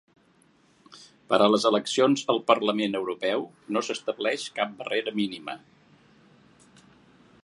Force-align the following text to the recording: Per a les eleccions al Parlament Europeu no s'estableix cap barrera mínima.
Per 1.33 1.37
a 1.45 1.49
les 1.55 1.67
eleccions 1.69 2.23
al 2.33 2.41
Parlament 2.47 2.99
Europeu 3.01 3.45
no 3.77 3.85
s'estableix 3.89 4.47
cap 4.59 4.75
barrera 4.83 5.15
mínima. 5.21 5.59